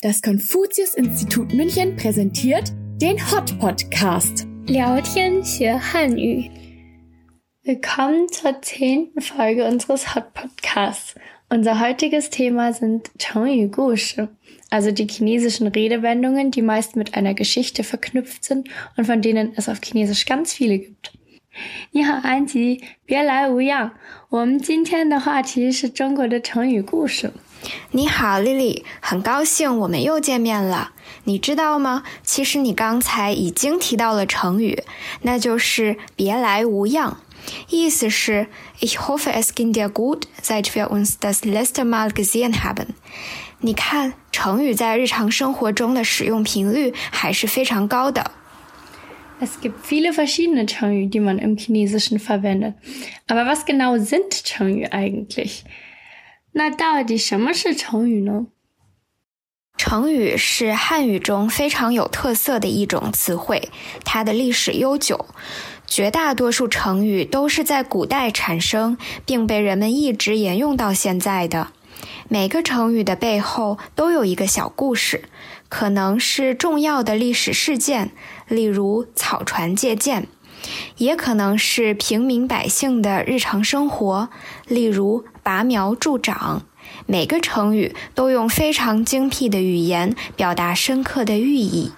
[0.00, 4.46] Das Konfuzius-Institut München präsentiert den Hot Podcast.
[7.64, 11.16] Willkommen zur zehnten Folge unseres Hot Podcasts.
[11.48, 14.28] Unser heutiges Thema sind Chongyu Gushe,
[14.70, 19.68] also die chinesischen Redewendungen, die meist mit einer Geschichte verknüpft sind und von denen es
[19.68, 21.17] auf Chinesisch ganz viele gibt.
[21.92, 23.92] 你好，安吉，别来无恙。
[24.30, 27.32] 我们今天的话题是中国的成语故事。
[27.90, 30.92] 你好，丽丽，很高兴我们又见面了。
[31.24, 32.04] 你知道吗？
[32.22, 34.82] 其实你刚才已经提到了成语，
[35.22, 37.18] 那就是“别来无恙”，
[37.68, 38.46] 意思是
[38.80, 42.88] “Ich hoffe es geht dir gut, seit wir uns das letzte Mal gesehen haben。”
[43.60, 48.30] 你看，成语在日常生活中的使用频率还是非常高的。
[49.40, 52.74] Es gibt viele verschiedene Changyu, die man im Chinesischen verwendet.
[53.28, 55.60] Aber was genau sind Changyu eigentlich?
[56.52, 58.46] 那到底什么是成语呢？
[59.76, 63.68] 成语是汉语中非常有特色的一种词汇，
[64.04, 65.26] 它的历史悠久。
[65.86, 71.68] 绝大多数成语都是在古代产生，并被人们一直沿用到现在的。
[72.28, 75.24] 每个成语的背后都有一个小故事，
[75.68, 78.10] 可能是重要的历史事件，
[78.48, 80.24] 例如草船借箭；
[80.96, 84.30] 也可能是平民百姓的日常生活，
[84.66, 86.62] 例如拔苗助长。
[87.06, 91.92] 每个成语都用非常精辟的语言表达深刻的寓意。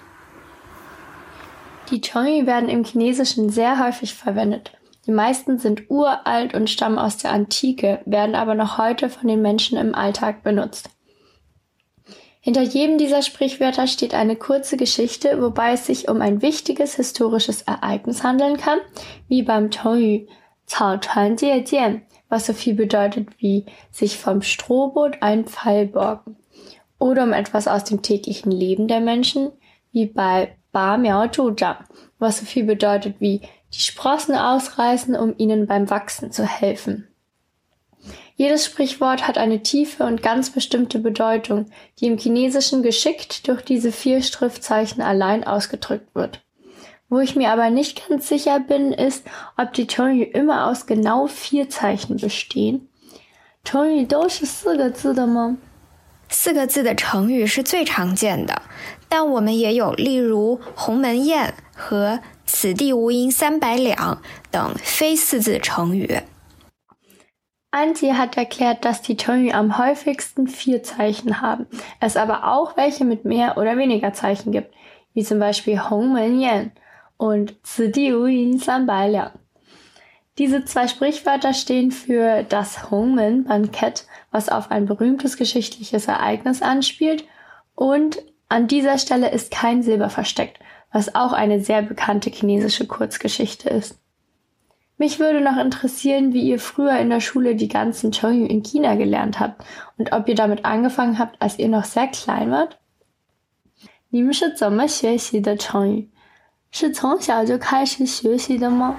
[1.89, 4.71] Die Chongyu werden im Chinesischen sehr häufig verwendet.
[5.07, 9.41] Die meisten sind uralt und stammen aus der Antike, werden aber noch heute von den
[9.41, 10.89] Menschen im Alltag benutzt.
[12.43, 17.61] Hinter jedem dieser Sprichwörter steht eine kurze Geschichte, wobei es sich um ein wichtiges historisches
[17.61, 18.79] Ereignis handeln kann,
[19.27, 20.25] wie beim Tongyu
[20.67, 26.35] Cao Chuan Jie Jian, was so viel bedeutet wie sich vom Strohboot ein Pfeil borgen.
[26.97, 29.51] Oder um etwas aus dem täglichen Leben der Menschen,
[29.91, 31.85] wie bei Ba Miao Zhuzhang,
[32.17, 37.07] was so viel bedeutet wie die Sprossen ausreißen, um ihnen beim Wachsen zu helfen.
[38.36, 41.66] Jedes Sprichwort hat eine tiefe und ganz bestimmte Bedeutung,
[41.98, 46.42] die im Chinesischen geschickt durch diese vier Schriftzeichen allein ausgedrückt wird.
[47.08, 49.24] Wo ich mir aber nicht ganz sicher bin, ist,
[49.56, 52.88] ob die Chongyu immer aus genau vier Zeichen bestehen.
[53.64, 55.56] Chongyu 都是四个字的吗？
[56.28, 58.62] 四个字的成语是最常见的，
[59.08, 64.20] 但我们也有例如“鸿门宴”和“此地无银三百两”
[64.50, 66.20] 等非四字成语。
[67.71, 71.67] Anti hat erklärt, dass die Chongyu am häufigsten vier Zeichen haben,
[72.01, 74.73] es aber auch welche mit mehr oder weniger Zeichen gibt,
[75.13, 76.71] wie zum Beispiel Hongmen Yan
[77.15, 79.31] und Zidi Uyin Sanbai
[80.37, 87.23] Diese zwei Sprichwörter stehen für das Hongmen Bankett, was auf ein berühmtes geschichtliches Ereignis anspielt
[87.73, 90.59] und an dieser Stelle ist kein Silber versteckt,
[90.91, 94.00] was auch eine sehr bekannte chinesische Kurzgeschichte ist.
[95.00, 98.94] Mich würde noch interessieren, wie ihr früher in der Schule die ganzen Chongyu in China
[98.94, 99.62] gelernt habt
[99.98, 102.78] und ob ihr damit angefangen habt, als ihr noch sehr klein wart.
[104.08, 106.08] 你们是怎么学习的成语？
[106.70, 108.96] 是从小就开始学习的吗？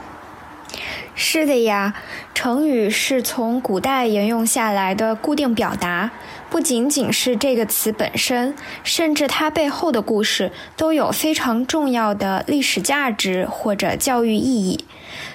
[1.14, 1.94] 是的呀，
[2.34, 6.10] 成语是从古代沿用下来的固定表达，
[6.48, 14.84] 不仅仅是这个词本身，甚至它背后的故事都有非常重要的历史价值或者教育意义。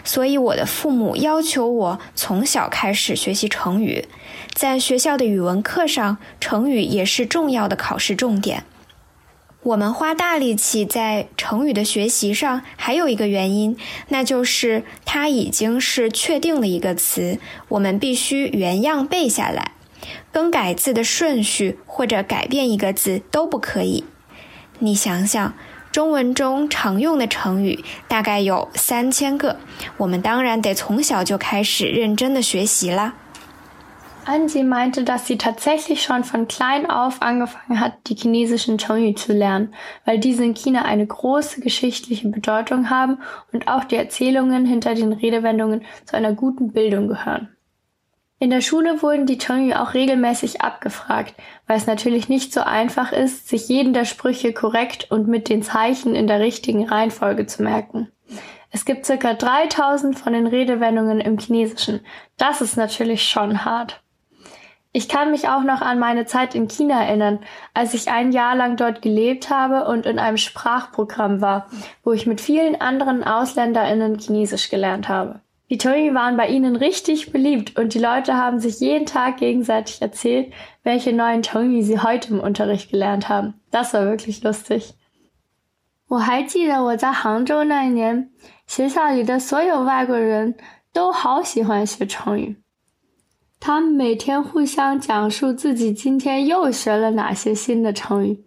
[0.04, 4.06] 所以，我的父母要求我从小开始学习成语，
[4.54, 8.64] 在学校的语文课上，成语也是重要的考试重点。
[9.68, 13.76] 我们花大力气在成语的学习上，还有一个原因，
[14.08, 19.74] 那就是它已经是确定的一个词，我们必须原样背下来，
[20.32, 24.06] 更改字的顺序或者改变一个字都不可以。
[24.80, 25.54] 你想想，
[25.92, 29.58] 中文中常用的成语大概有三千个，
[29.98, 33.16] 我们当然得从小就开始认真的学习啦。
[34.28, 39.74] Anji meinte, dass sie tatsächlich schon von klein auf angefangen hat, die chinesischen Chongyu zu lernen,
[40.04, 43.20] weil diese in China eine große geschichtliche Bedeutung haben
[43.54, 47.56] und auch die Erzählungen hinter den Redewendungen zu einer guten Bildung gehören.
[48.40, 51.34] In der Schule wurden die Chongyu auch regelmäßig abgefragt,
[51.66, 55.64] weil es natürlich nicht so einfach ist, sich jeden der Sprüche korrekt und mit den
[55.64, 58.12] Zeichen in der richtigen Reihenfolge zu merken.
[58.72, 62.02] Es gibt circa 3000 von den Redewendungen im Chinesischen.
[62.36, 64.04] Das ist natürlich schon hart.
[64.95, 67.39] Ich kann mich auch noch an meine Zeit in China erinnern,
[67.73, 71.69] als ich ein Jahr lang dort gelebt habe und in einem Sprachprogramm war,
[72.05, 75.41] wo ich mit vielen anderen Ausländerinnen Chinesisch gelernt habe.
[75.71, 80.03] Die Toni waren bei ihnen richtig beliebt und die Leute haben sich jeden Tag gegenseitig
[80.03, 80.53] erzählt,
[80.83, 83.55] welche neuen Toni sie heute im Unterricht gelernt haben.
[83.71, 84.93] Das war wirklich lustig.
[86.09, 88.29] 我还记得我在杭州那一年，
[88.67, 90.55] 学校里的所有外国人
[90.93, 92.59] 都好喜欢学成语。
[93.60, 98.40] 他们每天互相讲述自己今天又学了哪些新的成语，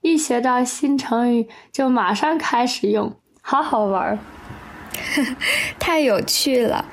[0.00, 4.18] 一学到新成语就马上开始用，好好玩儿。
[5.78, 6.86] 太有趣了！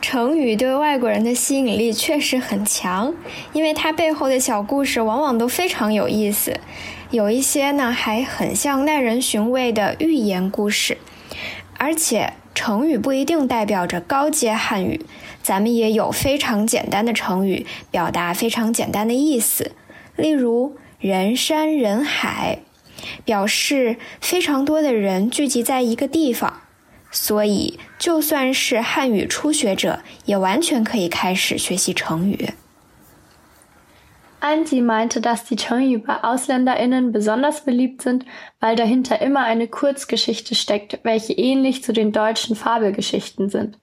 [0.00, 3.14] 成语对外国人的吸引力确实很强，
[3.52, 6.60] 因为它背后的小故事往往都非常有意思，
[7.10, 10.98] 有一些呢还很像耐人寻味的寓言故事。
[11.78, 15.04] 而且成语不一定代表着高阶汉语，
[15.44, 19.72] 咱们也有非常简单的成语，表达非常简单的意思。
[20.16, 22.60] 例如“人山人海”，
[23.26, 26.62] 表示非常多的人聚集在一个地方。
[27.10, 32.54] 所以，就算是汉语初学者，也完全可以开始学习成语。
[34.40, 38.22] Angie meinte, dass die Changyu bei AusländerInnen besonders beliebt sind,
[38.60, 43.78] weil dahinter immer eine Kurzgeschichte steckt, welche ähnlich zu den deutschen Fabelgeschichten sind.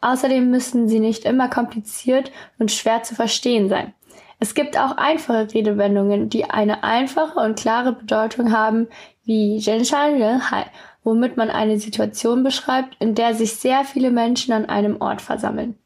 [0.00, 3.94] Außerdem müssen sie nicht immer kompliziert und schwer zu verstehen sein.
[4.38, 8.88] Es gibt auch einfache Redewendungen, die eine einfache und klare Bedeutung haben,
[9.24, 10.66] wie Zhenshan Renhai
[11.06, 15.76] womit man eine Situation beschreibt, in der sich sehr viele Menschen an einem Ort versammeln.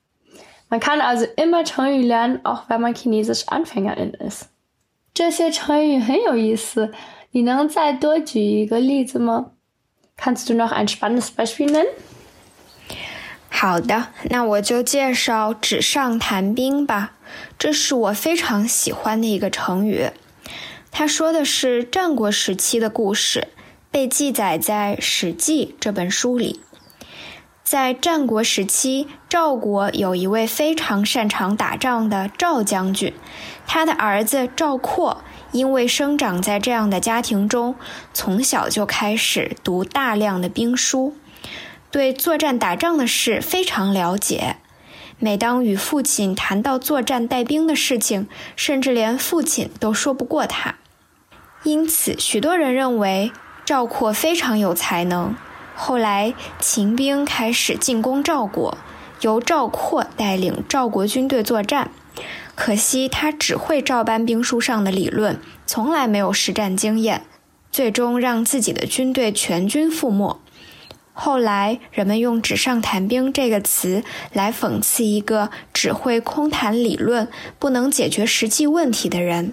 [0.71, 4.49] Man kann also immer Chengyu lernen, auch wenn man Chinesisch Anfängerin ist.
[5.15, 6.93] 这些成语很有意思，
[7.33, 9.51] 你能再多举一个例子吗？
[10.17, 11.89] Kannst du noch ein spannendes Beispiel nennen?
[13.64, 17.14] 好的，那我就介绍“纸上谈兵”吧。
[17.58, 20.10] 这是我非常喜欢的一个成语。
[20.92, 23.48] 它说的是战国时期的故事。
[23.90, 26.60] 被记载在《史记》这本书里。
[27.64, 33.14] 在战国时期，赵国有一位非常擅长打仗的赵将军，
[33.66, 35.24] 他的儿子赵括
[35.54, 37.76] 因为生长在这样的家庭中，
[38.14, 41.16] 从小就开始读大量的兵书，
[41.94, 44.56] 对作战打仗的事非常了解。
[45.20, 50.78] 每当与父亲谈到作战带兵的事情，甚至连父亲都说不过他。
[51.62, 53.32] 因此，许多人认为。
[53.66, 55.38] 赵括非常有才能。
[55.74, 58.78] 后来秦兵开始进攻赵国，
[59.22, 61.90] 由赵括带领赵国军队作战。
[62.56, 67.24] 可惜他只会照搬兵书上的理论，从来没有实战经验，
[67.72, 70.42] 最终让自己的军队全军覆没。
[71.13, 77.29] 后来人们用“纸上谈兵”这个词来讽刺一个只会空谈理论、
[77.59, 79.53] 不能解决实际问题的人。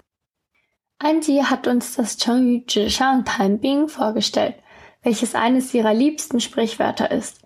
[1.00, 4.56] Angie hat uns das Changyu Zhishan Tanbing vorgestellt,
[5.04, 7.42] welches eines ihrer liebsten Sprichwörter ist.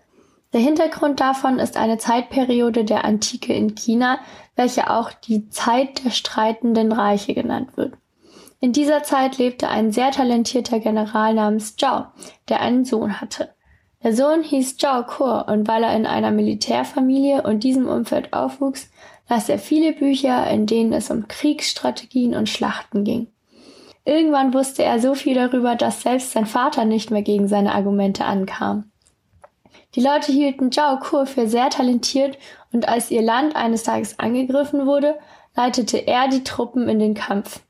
[0.54, 4.20] Der Hintergrund davon ist eine Zeitperiode der Antike in China,
[4.56, 7.94] welche auch die Zeit der streitenden Reiche genannt wird.
[8.60, 12.08] In dieser Zeit lebte ein sehr talentierter General namens Zhao,
[12.50, 13.53] der einen Sohn hatte.
[14.05, 18.91] Der Sohn hieß Zhao Kur und weil er in einer Militärfamilie und diesem Umfeld aufwuchs,
[19.31, 23.29] las er viele Bücher, in denen es um Kriegsstrategien und Schlachten ging.
[24.05, 28.27] Irgendwann wusste er so viel darüber, dass selbst sein Vater nicht mehr gegen seine Argumente
[28.27, 28.91] ankam.
[29.95, 32.37] Die Leute hielten Zhao Kur für sehr talentiert
[32.75, 35.19] und als ihr Land eines Tages angegriffen wurde,
[35.57, 37.61] leitete er die Truppen in den Kampf.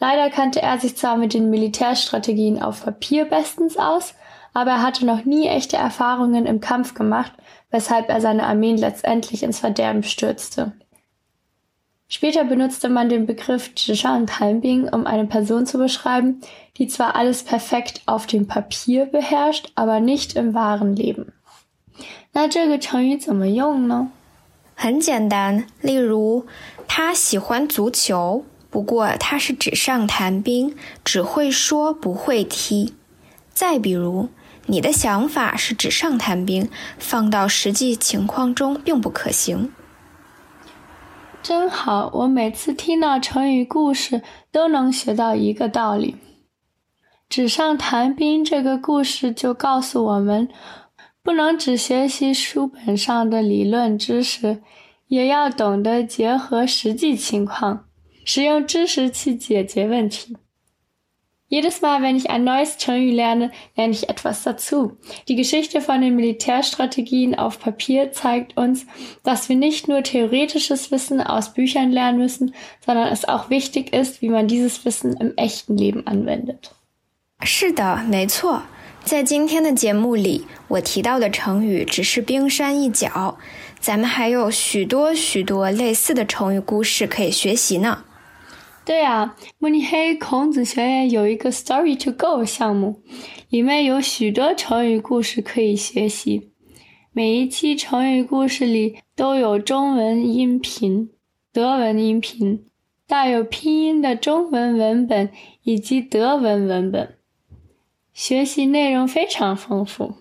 [0.00, 4.14] Leider kannte er sich zwar mit den Militärstrategien auf Papier bestens aus,
[4.53, 7.31] aber er hatte noch nie echte Erfahrungen im Kampf gemacht,
[7.69, 10.73] weshalb er seine Armeen letztendlich ins Verderben stürzte.
[12.09, 16.39] Später benutzte man den Begriff Zhishan Tanbing, um eine Person zu beschreiben,
[16.77, 21.33] die zwar alles perfekt auf dem Papier beherrscht, aber nicht im wahren Leben.
[22.31, 24.11] 那这个成语怎么用呢？
[24.75, 26.45] 很简单，例如，
[26.87, 32.93] 他喜欢足球，不过他是纸上谈兵，只会说不会踢。
[33.53, 34.29] 再比如，
[34.66, 39.72] 你的想法是纸上谈兵，放到实际情况中并不可行。
[41.42, 46.16] 真好，我每次听到成语故事都能学到一个道理。
[47.28, 50.48] 纸上谈兵这个故事就告诉我们，
[51.22, 54.62] 不能只学习书本上的理论知识，
[55.08, 57.86] 也要懂得结合实际情况，
[58.24, 60.36] 使用知识去解决问题。
[61.51, 64.97] Jedes Mal, wenn ich ein neues Changyu lerne, lerne ich etwas dazu.
[65.29, 68.85] Die Geschichte von den Militärstrategien auf Papier zeigt uns,
[69.23, 72.53] dass wir nicht nur theoretisches Wissen aus Büchern lernen müssen,
[72.85, 76.71] sondern es auch wichtig ist, wie man dieses Wissen im echten Leben anwendet.
[77.45, 78.63] 是的，没错。
[79.05, 83.37] 在今天的节目里，我提到的成语只是冰山一角，
[83.79, 88.03] 咱们还有许多许多类似的成语故事可以学习呢。
[88.84, 93.00] 对啊，慕尼黑孔子学院有一个 Story to Go 项目，
[93.48, 96.50] 里面有许多成语故事可以学习。
[97.12, 101.10] 每一期成语故事里都有中文音频、
[101.52, 102.64] 德文音频，
[103.06, 105.30] 带有拼音的中文文本
[105.62, 107.16] 以及德文文本，
[108.12, 110.14] 学习内容非常丰富。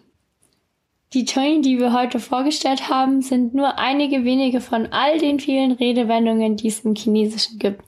[1.12, 5.72] Die Chöng, die wir heute vorgestellt haben, sind nur einige wenige von all den vielen
[5.72, 7.84] Redewendungen, die es im Chinesischen gibt.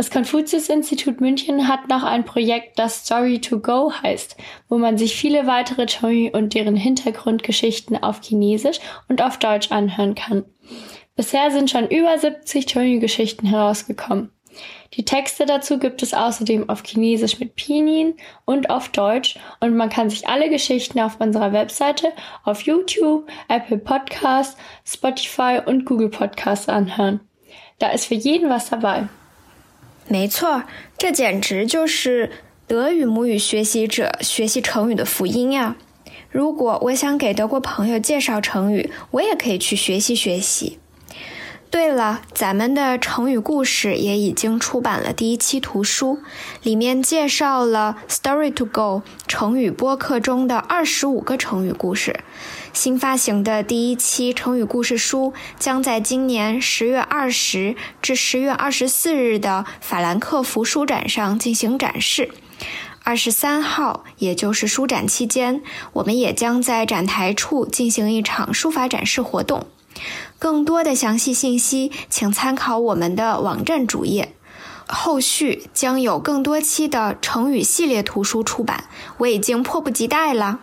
[0.00, 4.34] Das Konfuzius-Institut München hat noch ein Projekt, das Story to Go heißt,
[4.70, 8.80] wo man sich viele weitere Choi und deren Hintergrundgeschichten auf Chinesisch
[9.10, 10.46] und auf Deutsch anhören kann.
[11.16, 14.32] Bisher sind schon über 70 Choi-Geschichten herausgekommen.
[14.94, 18.14] Die Texte dazu gibt es außerdem auf Chinesisch mit Pinyin
[18.46, 22.10] und auf Deutsch und man kann sich alle Geschichten auf unserer Webseite,
[22.42, 27.20] auf YouTube, Apple Podcasts, Spotify und Google Podcasts anhören.
[27.78, 29.06] Da ist für jeden was dabei.
[30.12, 30.64] 没错，
[30.98, 32.32] 这简直就是
[32.66, 35.76] 德语母语学习者学习成语的福音呀！
[36.28, 40.79] 如果我想给德国朋友介绍成语，我也可以去学习学习。
[41.70, 46.18] 对了，咱们的成语故事也已经出版了第一期图书，
[46.64, 52.24] 里面介绍了 “Story to Go” 成语播客中的二十五个成语故事。
[52.72, 62.32] 新发行的第一期成语故事书将在今年十月二十至十月二十四日的法兰克福书展上进行展示。
[63.04, 65.62] 二十三号，也就是书展期间，
[65.92, 69.68] 我们也将在展台处进行一场书法展示活动。
[70.37, 74.33] 更多的详细信息，请参考我们的网站主页。
[74.87, 78.83] 后续将有更多期的成语系列图书出版，
[79.17, 80.59] 我已经迫不及待了。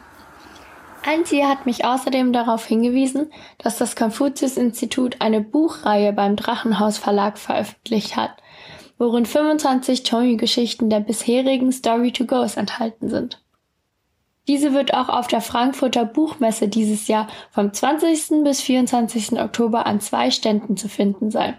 [1.05, 8.15] Angie hat mich außerdem darauf hingewiesen, dass das Konfuzius-Institut eine Buchreihe beim Drachenhaus Verlag veröffentlicht
[8.15, 8.37] hat,
[8.99, 13.43] worin 25 Chongyu-Geschichten der bisherigen Story-to-Goes enthalten sind.
[14.48, 18.44] Diese wird auch auf der Frankfurter Buchmesse dieses Jahr vom 20.
[18.44, 19.34] bis 24.
[19.34, 21.56] Oktober an zwei Ständen zu finden sein.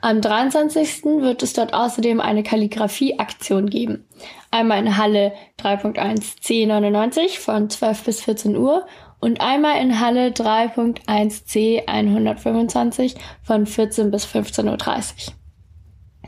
[0.00, 1.04] Am 23.
[1.20, 4.08] wird es dort außerdem eine Kalligrafie-Aktion geben.
[4.50, 8.86] Einmal in Halle 3.1 C99 von 12 bis 14 Uhr
[9.20, 15.34] und einmal in Halle 3.1 C 125 von 14 bis 15.30 Uhr.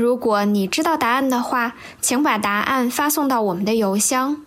[0.00, 4.46] 如果你知道答案的话，请把答案发送到我们的邮箱。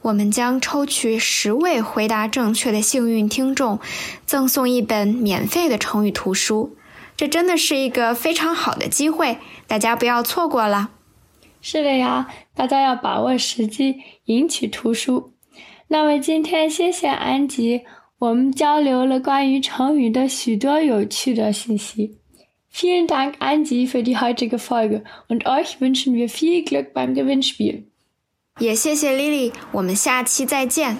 [0.00, 3.78] 我们将抽取十位回答正确的幸运听众，
[4.24, 6.78] 赠送一本免费的成语图书。
[7.14, 9.36] 这真的是一个非常好的机会，
[9.66, 10.88] 大家不要错过了。
[11.60, 15.34] 是的呀，大家要把握时机，赢取图书。
[15.88, 17.82] 那么今天谢谢安吉，
[18.18, 22.16] 我们交流了关于成语的许多有趣的信息。
[22.75, 27.83] Vielen Dank, Angie, für die heutige Folge und euch wünschen wir viel Glück beim Gewinnspiel.
[28.59, 30.97] 也谢谢 Lily，我们下期再见。